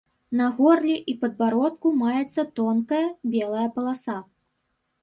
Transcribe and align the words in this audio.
На 0.37 0.45
горле 0.59 0.95
і 1.13 1.15
падбародку 1.25 1.93
маецца 2.01 2.41
тонкая, 2.61 3.07
белая 3.37 3.67
паласа. 3.79 4.19